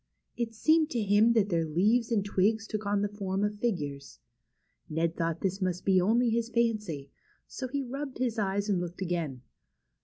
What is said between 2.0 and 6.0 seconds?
and twigs took the form of figures. Ned thought this must